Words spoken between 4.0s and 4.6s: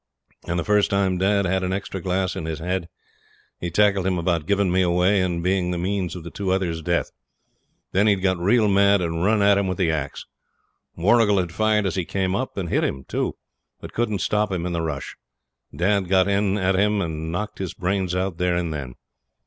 him about